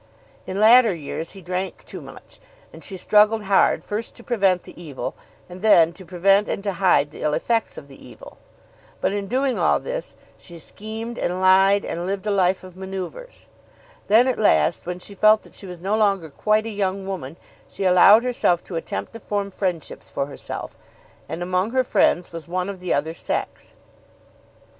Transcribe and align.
In 0.47 0.59
latter 0.59 0.95
years 0.95 1.33
he 1.33 1.43
drank 1.43 1.85
too 1.85 2.01
much, 2.01 2.39
and 2.73 2.83
she 2.83 2.97
struggled 2.97 3.43
hard 3.43 3.83
first 3.83 4.15
to 4.15 4.23
prevent 4.23 4.63
the 4.63 4.73
evil, 4.81 5.13
and 5.47 5.61
then 5.61 5.93
to 5.93 6.03
prevent 6.07 6.49
and 6.49 6.63
to 6.63 6.71
hide 6.73 7.11
the 7.11 7.21
ill 7.21 7.35
effects 7.35 7.77
of 7.77 7.87
the 7.87 8.03
evil. 8.03 8.39
But 8.99 9.13
in 9.13 9.27
doing 9.27 9.59
all 9.59 9.79
this 9.79 10.15
she 10.39 10.57
schemed, 10.57 11.19
and 11.19 11.39
lied, 11.39 11.85
and 11.85 12.07
lived 12.07 12.25
a 12.25 12.31
life 12.31 12.63
of 12.63 12.75
manoeuvres. 12.75 13.45
Then, 14.07 14.27
at 14.27 14.39
last, 14.39 14.87
when 14.87 14.97
she 14.97 15.13
felt 15.13 15.43
that 15.43 15.53
she 15.53 15.67
was 15.67 15.79
no 15.79 15.95
longer 15.95 16.31
quite 16.31 16.65
a 16.65 16.69
young 16.69 17.05
woman, 17.05 17.37
she 17.69 17.83
allowed 17.83 18.23
herself 18.23 18.63
to 18.63 18.77
attempt 18.77 19.13
to 19.13 19.19
form 19.19 19.51
friendships 19.51 20.09
for 20.09 20.25
herself, 20.25 20.79
and 21.29 21.43
among 21.43 21.69
her 21.69 21.83
friends 21.83 22.31
was 22.33 22.47
one 22.47 22.69
of 22.69 22.79
the 22.79 22.91
other 22.91 23.13
sex. 23.13 23.75